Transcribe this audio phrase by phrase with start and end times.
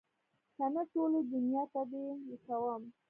[0.55, 2.83] که نه ټولې دونيا ته دې لوڅوم.